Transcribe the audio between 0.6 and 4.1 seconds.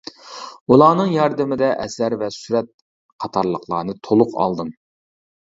ئۇلارنىڭ ياردىمىدە ئەسەر ۋە سۈرەت قاتارلىقلارنى